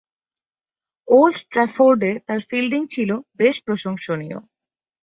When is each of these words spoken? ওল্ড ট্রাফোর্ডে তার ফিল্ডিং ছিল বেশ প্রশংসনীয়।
ওল্ড 1.07 1.37
ট্রাফোর্ডে 1.51 2.11
তার 2.27 2.39
ফিল্ডিং 2.49 2.81
ছিল 2.87 3.09
বেশ 3.37 3.55
প্রশংসনীয়। 3.65 4.37